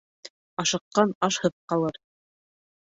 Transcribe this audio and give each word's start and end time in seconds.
Ашыҡҡан 0.63 1.13
ашһыҙ 1.29 1.55
ҡалыр. 1.75 2.03